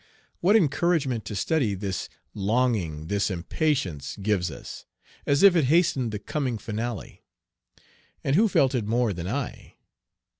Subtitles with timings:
[0.39, 4.87] What encouragement to study this longing, this impatience gives us,
[5.27, 7.21] as if it hastened the coming finale!
[8.23, 9.75] And who felt it more than I?